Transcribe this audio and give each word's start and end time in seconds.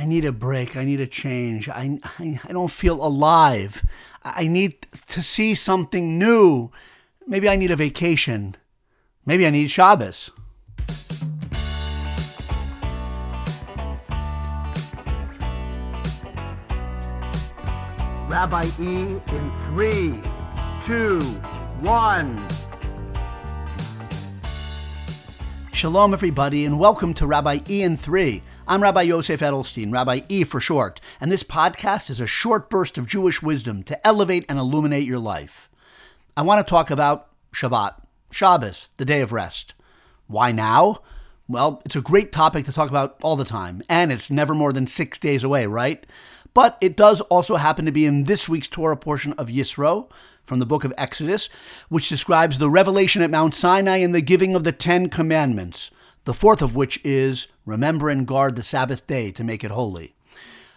I 0.00 0.04
need 0.04 0.24
a 0.24 0.30
break. 0.30 0.76
I 0.76 0.84
need 0.84 1.00
a 1.00 1.08
change. 1.08 1.68
I, 1.68 1.98
I, 2.20 2.40
I 2.44 2.52
don't 2.52 2.70
feel 2.70 3.04
alive. 3.04 3.84
I 4.22 4.46
need 4.46 4.86
to 5.08 5.20
see 5.20 5.56
something 5.56 6.16
new. 6.16 6.70
Maybe 7.26 7.48
I 7.48 7.56
need 7.56 7.72
a 7.72 7.76
vacation. 7.76 8.54
Maybe 9.26 9.44
I 9.44 9.50
need 9.50 9.68
Shabbos. 9.72 10.30
Rabbi 18.28 18.66
E 18.78 19.18
in 19.34 19.52
three, 19.66 20.20
two, 20.84 21.18
one. 21.80 22.46
Shalom, 25.72 26.12
everybody, 26.12 26.64
and 26.64 26.78
welcome 26.78 27.14
to 27.14 27.26
Rabbi 27.26 27.58
E 27.68 27.82
in 27.82 27.96
three. 27.96 28.44
I'm 28.70 28.82
Rabbi 28.82 29.00
Yosef 29.00 29.40
Edelstein, 29.40 29.90
Rabbi 29.90 30.20
E 30.28 30.44
for 30.44 30.60
short, 30.60 31.00
and 31.22 31.32
this 31.32 31.42
podcast 31.42 32.10
is 32.10 32.20
a 32.20 32.26
short 32.26 32.68
burst 32.68 32.98
of 32.98 33.06
Jewish 33.06 33.40
wisdom 33.40 33.82
to 33.84 34.06
elevate 34.06 34.44
and 34.46 34.58
illuminate 34.58 35.06
your 35.06 35.18
life. 35.18 35.70
I 36.36 36.42
want 36.42 36.58
to 36.64 36.70
talk 36.70 36.90
about 36.90 37.28
Shabbat, 37.50 37.94
Shabbos, 38.30 38.90
the 38.98 39.06
day 39.06 39.22
of 39.22 39.32
rest. 39.32 39.72
Why 40.26 40.52
now? 40.52 40.98
Well, 41.48 41.80
it's 41.86 41.96
a 41.96 42.02
great 42.02 42.30
topic 42.30 42.66
to 42.66 42.72
talk 42.74 42.90
about 42.90 43.16
all 43.22 43.36
the 43.36 43.44
time, 43.46 43.80
and 43.88 44.12
it's 44.12 44.30
never 44.30 44.54
more 44.54 44.74
than 44.74 44.86
six 44.86 45.18
days 45.18 45.42
away, 45.42 45.64
right? 45.64 46.04
But 46.52 46.76
it 46.82 46.94
does 46.94 47.22
also 47.22 47.56
happen 47.56 47.86
to 47.86 47.90
be 47.90 48.04
in 48.04 48.24
this 48.24 48.50
week's 48.50 48.68
Torah 48.68 48.98
portion 48.98 49.32
of 49.38 49.48
Yisro 49.48 50.10
from 50.44 50.58
the 50.58 50.66
book 50.66 50.84
of 50.84 50.92
Exodus, 50.98 51.48
which 51.88 52.10
describes 52.10 52.58
the 52.58 52.68
revelation 52.68 53.22
at 53.22 53.30
Mount 53.30 53.54
Sinai 53.54 53.96
and 53.96 54.14
the 54.14 54.20
giving 54.20 54.54
of 54.54 54.64
the 54.64 54.72
Ten 54.72 55.08
Commandments, 55.08 55.90
the 56.28 56.34
fourth 56.34 56.60
of 56.60 56.76
which 56.76 57.00
is 57.04 57.46
remember 57.64 58.10
and 58.10 58.26
guard 58.26 58.54
the 58.54 58.62
Sabbath 58.62 59.06
day 59.06 59.30
to 59.30 59.42
make 59.42 59.64
it 59.64 59.70
holy. 59.70 60.14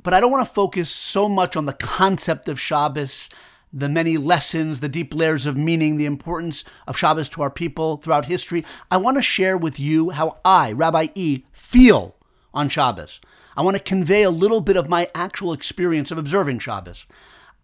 But 0.00 0.14
I 0.14 0.20
don't 0.20 0.30
want 0.30 0.46
to 0.46 0.54
focus 0.54 0.88
so 0.88 1.28
much 1.28 1.56
on 1.56 1.66
the 1.66 1.72
concept 1.72 2.48
of 2.48 2.60
Shabbos, 2.60 3.28
the 3.72 3.88
many 3.88 4.16
lessons, 4.16 4.78
the 4.78 4.88
deep 4.88 5.12
layers 5.12 5.44
of 5.44 5.56
meaning, 5.56 5.96
the 5.96 6.06
importance 6.06 6.62
of 6.86 6.96
Shabbos 6.96 7.28
to 7.30 7.42
our 7.42 7.50
people 7.50 7.96
throughout 7.96 8.26
history. 8.26 8.64
I 8.88 8.98
want 8.98 9.16
to 9.16 9.20
share 9.20 9.58
with 9.58 9.80
you 9.80 10.10
how 10.10 10.38
I, 10.44 10.70
Rabbi 10.70 11.08
E, 11.16 11.42
feel 11.50 12.14
on 12.54 12.68
Shabbos. 12.68 13.20
I 13.56 13.62
want 13.62 13.76
to 13.76 13.82
convey 13.82 14.22
a 14.22 14.30
little 14.30 14.60
bit 14.60 14.76
of 14.76 14.88
my 14.88 15.10
actual 15.12 15.52
experience 15.52 16.12
of 16.12 16.18
observing 16.18 16.60
Shabbos. 16.60 17.04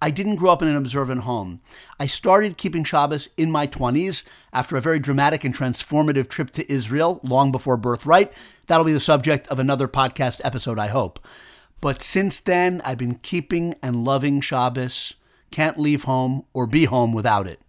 I 0.00 0.10
didn't 0.10 0.36
grow 0.36 0.52
up 0.52 0.62
in 0.62 0.68
an 0.68 0.76
observant 0.76 1.22
home. 1.22 1.60
I 1.98 2.06
started 2.06 2.56
keeping 2.56 2.84
Shabbos 2.84 3.28
in 3.36 3.50
my 3.50 3.66
20s 3.66 4.22
after 4.52 4.76
a 4.76 4.80
very 4.80 5.00
dramatic 5.00 5.42
and 5.42 5.52
transformative 5.52 6.28
trip 6.28 6.50
to 6.52 6.72
Israel 6.72 7.20
long 7.24 7.50
before 7.50 7.76
birthright. 7.76 8.32
That'll 8.66 8.84
be 8.84 8.92
the 8.92 9.00
subject 9.00 9.48
of 9.48 9.58
another 9.58 9.88
podcast 9.88 10.40
episode, 10.44 10.78
I 10.78 10.86
hope. 10.86 11.18
But 11.80 12.00
since 12.00 12.38
then, 12.38 12.80
I've 12.84 12.98
been 12.98 13.16
keeping 13.16 13.74
and 13.82 14.04
loving 14.04 14.40
Shabbos. 14.40 15.14
Can't 15.50 15.78
leave 15.78 16.04
home 16.04 16.44
or 16.52 16.68
be 16.68 16.84
home 16.84 17.12
without 17.12 17.48
it. 17.48 17.60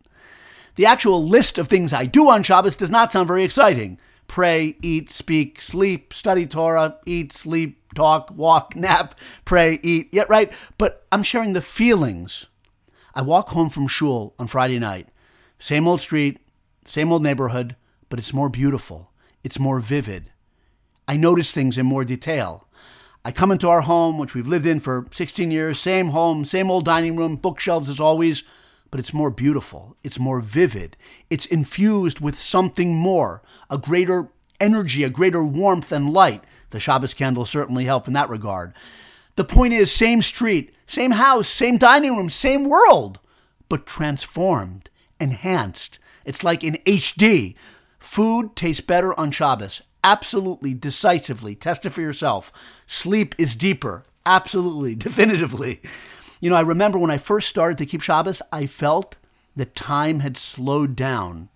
The 0.75 0.85
actual 0.85 1.27
list 1.27 1.57
of 1.57 1.67
things 1.67 1.94
I 1.94 2.05
do 2.05 2.30
on 2.30 2.44
Shabbos 2.44 2.75
does 2.75 2.91
not 2.91 3.11
sound 3.11 3.27
very 3.27 3.44
exciting 3.44 4.00
pray, 4.30 4.77
eat, 4.81 5.09
speak, 5.09 5.61
sleep, 5.61 6.13
study 6.13 6.47
Torah, 6.47 6.97
eat, 7.05 7.33
sleep, 7.33 7.81
talk, 7.95 8.31
walk, 8.33 8.75
nap, 8.77 9.16
pray, 9.44 9.80
eat. 9.83 10.08
Yeah, 10.13 10.23
right. 10.30 10.53
But 10.77 11.05
I'm 11.11 11.23
sharing 11.23 11.52
the 11.52 11.61
feelings. 11.61 12.45
I 13.13 13.22
walk 13.22 13.50
home 13.50 13.69
from 13.69 13.88
shul 13.88 14.33
on 14.39 14.47
Friday 14.47 14.80
night. 14.80 15.09
Same 15.57 15.88
old 15.88 16.00
street, 16.00 16.39
same 16.85 17.11
old 17.11 17.23
neighborhood, 17.23 17.75
but 18.07 18.19
it's 18.19 18.33
more 18.33 18.47
beautiful. 18.47 19.11
It's 19.44 19.59
more 19.59 19.81
vivid. 19.81 20.31
I 21.07 21.17
notice 21.17 21.53
things 21.53 21.77
in 21.77 21.85
more 21.85 22.05
detail. 22.05 22.67
I 23.25 23.31
come 23.31 23.52
into 23.52 23.67
our 23.67 23.81
home, 23.81 24.17
which 24.17 24.33
we've 24.33 24.47
lived 24.47 24.66
in 24.66 24.80
for 24.80 25.07
16 25.11 25.52
years, 25.52 25.80
same 25.80 26.09
home, 26.09 26.45
same 26.45 26.72
old 26.72 26.85
dining 26.85 27.17
room, 27.17 27.35
bookshelves 27.35 27.89
as 27.89 28.00
always, 28.00 28.44
but 28.92 29.00
it's 29.00 29.14
more 29.14 29.30
beautiful. 29.30 29.95
It's 30.04 30.20
more 30.20 30.42
vivid. 30.42 30.98
It's 31.30 31.46
infused 31.46 32.19
with 32.19 32.40
something 32.40 32.96
more, 32.96 33.41
a 33.69 33.78
greater 33.78 34.30
energy, 34.59 35.03
a 35.03 35.09
greater 35.09 35.44
warmth 35.44 35.91
and 35.91 36.12
light. 36.12 36.44
The 36.72 36.80
Shabbos 36.80 37.13
candles 37.13 37.50
certainly 37.50 37.86
help 37.86 38.08
in 38.08 38.13
that 38.13 38.30
regard. 38.30 38.74
The 39.36 39.44
point 39.46 39.74
is, 39.74 39.91
same 39.91 40.22
street, 40.22 40.74
same 40.86 41.12
house, 41.12 41.47
same 41.47 41.78
dining 41.78 42.18
room, 42.18 42.30
same 42.30 42.66
world, 42.66 43.19
but 43.69 43.86
transformed, 43.86 44.90
enhanced. 45.19 46.00
It's 46.25 46.44
like 46.44 46.63
in 46.63 46.75
HD. 46.86 47.56
Food 48.00 48.56
tastes 48.56 48.81
better 48.81 49.18
on 49.19 49.31
Shabbos. 49.31 49.81
Absolutely, 50.03 50.74
decisively. 50.74 51.56
Test 51.56 51.86
it 51.86 51.92
for 51.92 52.02
yourself. 52.02 52.52
Sleep 52.86 53.36
is 53.38 53.56
deeper. 53.56 54.06
Absolutely, 54.25 54.96
definitively. 55.08 55.81
You 56.39 56.50
know, 56.50 56.55
I 56.55 56.61
remember 56.61 56.97
when 56.97 57.11
I 57.11 57.17
first 57.17 57.50
started 57.50 57.77
to 57.79 57.85
keep 57.85 58.01
Shabbos, 58.01 58.41
I 58.51 58.66
felt 58.66 59.17
that 59.57 59.75
time 59.75 60.22
had 60.22 60.38
slowed 60.38 60.95
down 60.95 61.50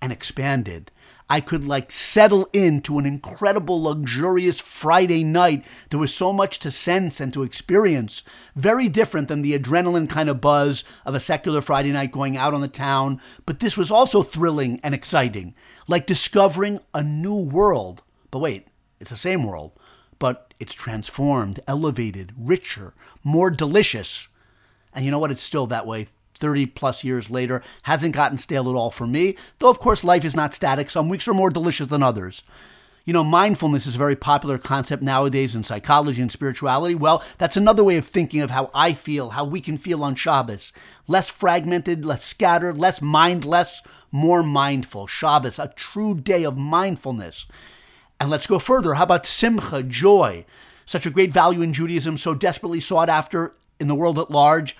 and 0.00 0.10
expanded. 0.10 0.90
I 1.28 1.40
could 1.40 1.64
like 1.64 1.92
settle 1.92 2.48
into 2.52 2.98
an 2.98 3.04
incredible, 3.04 3.82
luxurious 3.82 4.58
Friday 4.58 5.22
night. 5.22 5.64
There 5.90 6.00
was 6.00 6.14
so 6.14 6.32
much 6.32 6.58
to 6.60 6.70
sense 6.70 7.20
and 7.20 7.32
to 7.34 7.42
experience. 7.42 8.22
Very 8.56 8.88
different 8.88 9.28
than 9.28 9.42
the 9.42 9.56
adrenaline 9.56 10.08
kind 10.08 10.30
of 10.30 10.40
buzz 10.40 10.82
of 11.04 11.14
a 11.14 11.20
secular 11.20 11.60
Friday 11.60 11.92
night 11.92 12.10
going 12.10 12.36
out 12.36 12.54
on 12.54 12.62
the 12.62 12.68
town. 12.68 13.20
But 13.44 13.60
this 13.60 13.76
was 13.76 13.90
also 13.90 14.22
thrilling 14.22 14.80
and 14.82 14.94
exciting, 14.94 15.54
like 15.86 16.06
discovering 16.06 16.80
a 16.94 17.02
new 17.02 17.36
world. 17.36 18.02
But 18.30 18.40
wait, 18.40 18.66
it's 18.98 19.10
the 19.10 19.16
same 19.16 19.44
world, 19.44 19.72
but 20.22 20.54
it's 20.60 20.72
transformed, 20.72 21.58
elevated, 21.66 22.32
richer, 22.38 22.94
more 23.24 23.50
delicious. 23.50 24.28
And 24.94 25.04
you 25.04 25.10
know 25.10 25.18
what? 25.18 25.32
It's 25.32 25.42
still 25.42 25.66
that 25.66 25.84
way 25.84 26.06
30 26.36 26.66
plus 26.66 27.02
years 27.02 27.28
later. 27.28 27.60
Hasn't 27.82 28.14
gotten 28.14 28.38
stale 28.38 28.70
at 28.70 28.76
all 28.76 28.92
for 28.92 29.04
me. 29.04 29.34
Though, 29.58 29.68
of 29.68 29.80
course, 29.80 30.04
life 30.04 30.24
is 30.24 30.36
not 30.36 30.54
static. 30.54 30.90
Some 30.90 31.08
weeks 31.08 31.26
are 31.26 31.34
more 31.34 31.50
delicious 31.50 31.88
than 31.88 32.04
others. 32.04 32.44
You 33.04 33.12
know, 33.12 33.24
mindfulness 33.24 33.84
is 33.84 33.96
a 33.96 33.98
very 33.98 34.14
popular 34.14 34.58
concept 34.58 35.02
nowadays 35.02 35.56
in 35.56 35.64
psychology 35.64 36.22
and 36.22 36.30
spirituality. 36.30 36.94
Well, 36.94 37.20
that's 37.38 37.56
another 37.56 37.82
way 37.82 37.96
of 37.96 38.06
thinking 38.06 38.42
of 38.42 38.50
how 38.50 38.70
I 38.72 38.92
feel, 38.92 39.30
how 39.30 39.44
we 39.44 39.60
can 39.60 39.76
feel 39.76 40.04
on 40.04 40.14
Shabbos. 40.14 40.72
Less 41.08 41.30
fragmented, 41.30 42.04
less 42.04 42.24
scattered, 42.24 42.78
less 42.78 43.02
mindless, 43.02 43.82
more 44.12 44.44
mindful. 44.44 45.08
Shabbos, 45.08 45.58
a 45.58 45.72
true 45.74 46.14
day 46.14 46.44
of 46.44 46.56
mindfulness. 46.56 47.46
And 48.22 48.30
let's 48.30 48.46
go 48.46 48.60
further. 48.60 48.94
How 48.94 49.02
about 49.02 49.26
simcha, 49.26 49.82
joy? 49.82 50.44
Such 50.86 51.06
a 51.06 51.10
great 51.10 51.32
value 51.32 51.60
in 51.60 51.72
Judaism, 51.72 52.16
so 52.16 52.36
desperately 52.36 52.78
sought 52.78 53.08
after 53.08 53.56
in 53.80 53.88
the 53.88 53.96
world 53.96 54.16
at 54.16 54.30
large. 54.30 54.76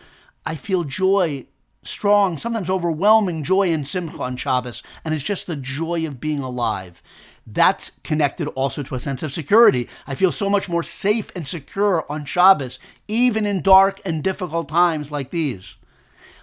I 0.46 0.54
feel 0.54 0.84
joy, 0.84 1.46
strong, 1.82 2.38
sometimes 2.38 2.70
overwhelming 2.70 3.42
joy 3.42 3.72
in 3.72 3.84
Simcha 3.84 4.22
on 4.22 4.36
Shabbos, 4.36 4.84
and 5.04 5.12
it's 5.12 5.24
just 5.24 5.48
the 5.48 5.56
joy 5.56 6.06
of 6.06 6.20
being 6.20 6.38
alive. 6.38 7.02
That's 7.44 7.90
connected 8.04 8.46
also 8.46 8.84
to 8.84 8.94
a 8.94 9.00
sense 9.00 9.24
of 9.24 9.32
security. 9.32 9.88
I 10.06 10.14
feel 10.14 10.30
so 10.30 10.48
much 10.48 10.68
more 10.68 10.84
safe 10.84 11.32
and 11.34 11.48
secure 11.48 12.06
on 12.08 12.24
Shabbos, 12.24 12.78
even 13.08 13.44
in 13.44 13.60
dark 13.60 14.00
and 14.04 14.22
difficult 14.22 14.68
times 14.68 15.10
like 15.10 15.30
these. 15.30 15.74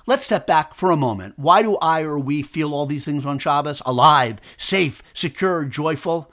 Let's 0.06 0.26
step 0.26 0.46
back 0.46 0.74
for 0.74 0.92
a 0.92 0.98
moment. 0.98 1.36
Why 1.38 1.62
do 1.62 1.78
I 1.78 2.02
or 2.02 2.20
we 2.20 2.42
feel 2.42 2.74
all 2.74 2.86
these 2.86 3.06
things 3.06 3.26
on 3.26 3.40
Shabbos? 3.40 3.82
Alive, 3.86 4.42
safe, 4.58 5.02
secure, 5.14 5.64
joyful? 5.64 6.30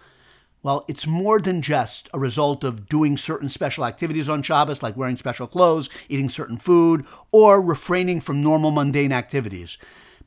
Well, 0.66 0.84
it's 0.88 1.06
more 1.06 1.38
than 1.38 1.62
just 1.62 2.08
a 2.12 2.18
result 2.18 2.64
of 2.64 2.88
doing 2.88 3.16
certain 3.16 3.48
special 3.48 3.84
activities 3.84 4.28
on 4.28 4.42
Shabbos, 4.42 4.82
like 4.82 4.96
wearing 4.96 5.16
special 5.16 5.46
clothes, 5.46 5.88
eating 6.08 6.28
certain 6.28 6.56
food, 6.56 7.06
or 7.30 7.62
refraining 7.62 8.20
from 8.20 8.42
normal 8.42 8.72
mundane 8.72 9.12
activities. 9.12 9.78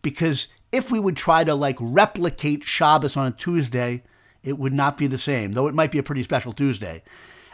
Because 0.02 0.48
if 0.72 0.90
we 0.90 0.98
would 0.98 1.18
try 1.18 1.44
to 1.44 1.54
like 1.54 1.76
replicate 1.82 2.64
Shabbos 2.64 3.18
on 3.18 3.28
a 3.28 3.32
Tuesday, 3.32 4.04
it 4.42 4.58
would 4.58 4.72
not 4.72 4.96
be 4.96 5.08
the 5.08 5.18
same, 5.18 5.52
though 5.52 5.68
it 5.68 5.76
might 5.76 5.92
be 5.92 6.00
a 6.00 6.04
pretty 6.04 6.24
special 6.24 6.54
Tuesday. 6.54 7.04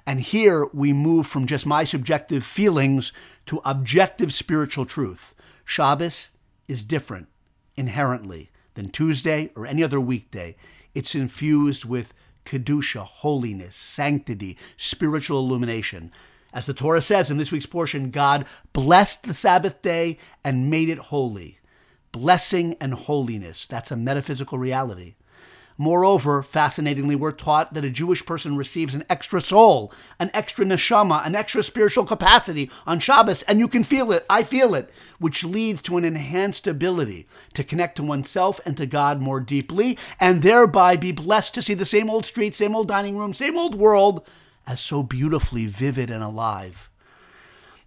And 0.06 0.22
here 0.22 0.68
we 0.72 0.94
move 0.94 1.26
from 1.26 1.48
just 1.48 1.66
my 1.66 1.86
subjective 1.86 2.46
feelings 2.46 3.12
to 3.48 3.62
objective 3.66 4.32
spiritual 4.32 4.86
truth. 4.86 5.34
Shabbos 5.64 6.30
is 6.68 6.84
different 6.84 7.30
inherently 7.76 8.52
than 8.76 8.90
Tuesday 8.90 9.50
or 9.56 9.66
any 9.66 9.82
other 9.82 10.00
weekday. 10.00 10.56
It's 10.94 11.16
infused 11.16 11.84
with 11.84 12.14
Kedusha, 12.46 13.02
holiness, 13.02 13.76
sanctity, 13.76 14.58
spiritual 14.78 15.40
illumination. 15.40 16.12
As 16.54 16.66
the 16.66 16.74
Torah 16.74 17.02
says 17.02 17.30
in 17.30 17.38
this 17.38 17.52
week's 17.52 17.66
portion, 17.66 18.12
God 18.12 18.46
blessed 18.72 19.24
the 19.24 19.34
Sabbath 19.34 19.82
day 19.82 20.18
and 20.44 20.70
made 20.70 20.88
it 20.88 20.98
holy. 20.98 21.60
Blessing 22.12 22.78
and 22.80 22.94
holiness, 22.94 23.66
that's 23.66 23.92
a 23.92 23.98
metaphysical 23.98 24.58
reality. 24.58 25.16
Moreover, 25.78 26.42
fascinatingly, 26.42 27.16
we're 27.16 27.34
taught 27.34 27.74
that 27.74 27.84
a 27.84 27.90
Jewish 27.90 28.26
person 28.26 28.56
receives 28.56 28.94
an 28.94 29.04
extra 29.10 29.42
soul, 29.42 29.92
an 30.20 30.32
extra 30.34 30.66
neshama, 30.66 31.26
an 31.26 31.36
extra 31.36 31.64
spiritual 31.64 32.06
capacity 32.06 32.72
on 32.88 33.02
Shabbos, 33.02 33.42
and 33.44 33.60
you 33.60 33.68
can 33.68 33.84
feel 33.84 34.14
it. 34.14 34.26
I 34.30 34.44
feel 34.44 34.74
it, 34.74 34.90
which 35.20 35.44
leads 35.44 35.82
to 35.84 35.98
an 35.98 36.06
enhanced 36.06 36.66
ability 36.66 37.28
to 37.54 37.64
connect 37.64 37.98
to 37.98 38.04
oneself 38.04 38.62
and 38.66 38.78
to 38.78 38.86
God 38.86 39.20
more 39.20 39.42
deeply, 39.42 39.98
and 40.18 40.42
thereby 40.42 40.96
be 40.96 41.12
blessed 41.12 41.54
to 41.56 41.62
see 41.62 41.74
the 41.74 41.86
same 41.86 42.10
old 42.10 42.26
street, 42.26 42.56
same 42.56 42.74
old 42.74 42.88
dining 42.88 43.18
room, 43.18 43.34
same 43.34 43.58
old 43.58 43.76
world 43.76 44.26
as 44.66 44.80
so 44.80 45.04
beautifully 45.04 45.66
vivid 45.66 46.10
and 46.10 46.24
alive. 46.24 46.90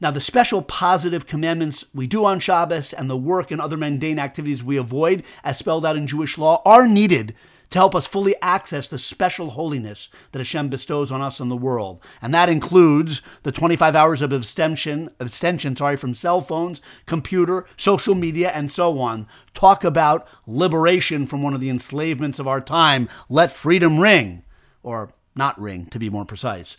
Now, 0.01 0.11
the 0.11 0.21
special 0.21 0.63
positive 0.63 1.27
commandments 1.27 1.85
we 1.93 2.07
do 2.07 2.25
on 2.25 2.39
Shabbos 2.39 2.93
and 2.93 3.11
the 3.11 3.17
work 3.17 3.51
and 3.51 3.61
other 3.61 3.77
mundane 3.77 4.19
activities 4.19 4.63
we 4.63 4.77
avoid, 4.77 5.25
as 5.43 5.59
spelled 5.59 5.85
out 5.85 5.97
in 5.97 6.07
Jewish 6.07 6.39
law, 6.39 6.63
are 6.65 6.87
needed 6.87 7.35
to 7.71 7.79
help 7.79 7.95
us 7.95 8.07
fully 8.07 8.35
access 8.41 8.89
the 8.89 8.99
special 8.99 9.51
holiness 9.51 10.09
that 10.33 10.39
Hashem 10.39 10.69
bestows 10.69 11.13
on 11.13 11.21
us 11.21 11.41
and 11.41 11.51
the 11.51 11.57
world. 11.57 12.01
And 12.23 12.33
that 12.33 12.49
includes 12.49 13.21
the 13.43 13.53
25 13.53 13.95
hours 13.95 14.23
of 14.23 14.33
abstention, 14.33 15.11
abstention 15.21 15.77
sorry, 15.77 15.97
from 15.97 16.15
cell 16.15 16.41
phones, 16.41 16.81
computer, 17.07 17.67
social 17.77 18.15
media, 18.15 18.51
and 18.51 18.71
so 18.71 18.99
on. 19.01 19.27
Talk 19.53 19.85
about 19.85 20.27
liberation 20.47 21.27
from 21.27 21.43
one 21.43 21.55
of 21.55 21.61
the 21.61 21.71
enslavements 21.71 22.39
of 22.39 22.49
our 22.49 22.61
time. 22.61 23.09
Let 23.29 23.53
freedom 23.53 23.99
ring, 23.99 24.45
or 24.83 25.13
not 25.35 25.61
ring, 25.61 25.87
to 25.87 25.99
be 25.99 26.11
more 26.11 26.25
precise. 26.25 26.77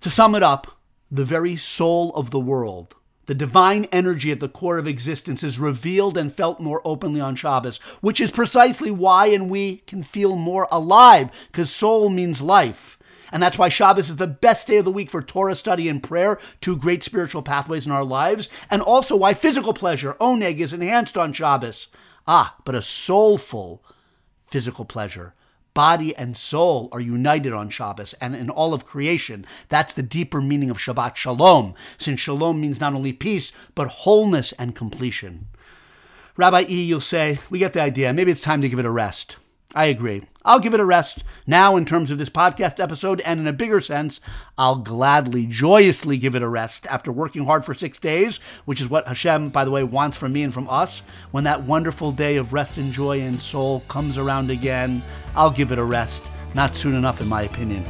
To 0.00 0.10
sum 0.10 0.34
it 0.34 0.42
up, 0.42 0.78
the 1.10 1.24
very 1.24 1.56
soul 1.56 2.12
of 2.14 2.30
the 2.30 2.40
world, 2.40 2.94
the 3.26 3.34
divine 3.34 3.84
energy 3.86 4.32
at 4.32 4.40
the 4.40 4.48
core 4.48 4.78
of 4.78 4.86
existence 4.86 5.42
is 5.42 5.58
revealed 5.58 6.16
and 6.16 6.32
felt 6.32 6.60
more 6.60 6.80
openly 6.84 7.20
on 7.20 7.36
Shabbos, 7.36 7.78
which 8.00 8.20
is 8.20 8.30
precisely 8.30 8.90
why 8.90 9.26
and 9.26 9.50
we 9.50 9.78
can 9.78 10.02
feel 10.02 10.36
more 10.36 10.68
alive, 10.70 11.30
because 11.48 11.70
soul 11.70 12.08
means 12.08 12.40
life. 12.40 12.98
And 13.32 13.42
that's 13.42 13.58
why 13.58 13.68
Shabbos 13.68 14.08
is 14.08 14.16
the 14.16 14.26
best 14.26 14.68
day 14.68 14.76
of 14.76 14.84
the 14.84 14.90
week 14.92 15.10
for 15.10 15.20
Torah 15.20 15.56
study 15.56 15.88
and 15.88 16.02
prayer, 16.02 16.38
two 16.60 16.76
great 16.76 17.02
spiritual 17.02 17.42
pathways 17.42 17.84
in 17.84 17.92
our 17.92 18.04
lives, 18.04 18.48
and 18.70 18.80
also 18.80 19.16
why 19.16 19.34
physical 19.34 19.74
pleasure, 19.74 20.14
oneg, 20.20 20.58
is 20.58 20.72
enhanced 20.72 21.18
on 21.18 21.32
Shabbos. 21.32 21.88
Ah, 22.28 22.54
but 22.64 22.76
a 22.76 22.82
soulful 22.82 23.84
physical 24.46 24.84
pleasure 24.84 25.34
body 25.76 26.16
and 26.16 26.38
soul 26.38 26.88
are 26.90 27.00
united 27.00 27.52
on 27.52 27.68
Shabbos 27.68 28.14
and 28.14 28.34
in 28.34 28.48
all 28.48 28.72
of 28.72 28.86
creation. 28.86 29.44
That's 29.68 29.92
the 29.92 30.02
deeper 30.02 30.40
meaning 30.40 30.70
of 30.70 30.78
Shabbat 30.78 31.16
Shalom, 31.16 31.74
since 31.98 32.18
Shalom 32.18 32.58
means 32.58 32.80
not 32.80 32.94
only 32.94 33.12
peace, 33.12 33.52
but 33.74 33.88
wholeness 33.88 34.52
and 34.52 34.74
completion. 34.74 35.48
Rabbi 36.34 36.64
E, 36.66 36.82
you'll 36.82 37.02
say, 37.02 37.40
we 37.50 37.58
get 37.58 37.74
the 37.74 37.82
idea. 37.82 38.14
Maybe 38.14 38.32
it's 38.32 38.40
time 38.40 38.62
to 38.62 38.70
give 38.70 38.78
it 38.78 38.86
a 38.86 38.90
rest. 38.90 39.36
I 39.74 39.86
agree. 39.86 40.22
I'll 40.46 40.60
give 40.60 40.72
it 40.72 40.80
a 40.80 40.84
rest 40.84 41.24
now 41.44 41.76
in 41.76 41.84
terms 41.84 42.12
of 42.12 42.18
this 42.18 42.30
podcast 42.30 42.78
episode, 42.78 43.20
and 43.22 43.40
in 43.40 43.46
a 43.48 43.52
bigger 43.52 43.80
sense, 43.80 44.20
I'll 44.56 44.76
gladly, 44.76 45.44
joyously 45.44 46.18
give 46.18 46.36
it 46.36 46.42
a 46.42 46.48
rest 46.48 46.86
after 46.86 47.10
working 47.10 47.44
hard 47.44 47.64
for 47.64 47.74
six 47.74 47.98
days, 47.98 48.38
which 48.64 48.80
is 48.80 48.88
what 48.88 49.08
Hashem, 49.08 49.48
by 49.48 49.64
the 49.64 49.72
way, 49.72 49.82
wants 49.82 50.16
from 50.16 50.32
me 50.32 50.44
and 50.44 50.54
from 50.54 50.70
us. 50.70 51.02
When 51.32 51.44
that 51.44 51.64
wonderful 51.64 52.12
day 52.12 52.36
of 52.36 52.52
rest 52.52 52.78
and 52.78 52.92
joy 52.92 53.20
and 53.20 53.42
soul 53.42 53.80
comes 53.88 54.16
around 54.16 54.50
again, 54.50 55.02
I'll 55.34 55.50
give 55.50 55.72
it 55.72 55.80
a 55.80 55.84
rest. 55.84 56.30
Not 56.54 56.76
soon 56.76 56.94
enough, 56.94 57.20
in 57.20 57.28
my 57.28 57.42
opinion. 57.42 57.84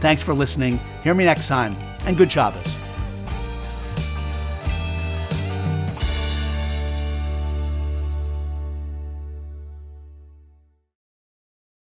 Thanks 0.00 0.22
for 0.22 0.34
listening. 0.34 0.78
Hear 1.02 1.14
me 1.14 1.24
next 1.24 1.48
time, 1.48 1.74
and 2.04 2.18
good 2.18 2.30
Shabbos. 2.30 2.73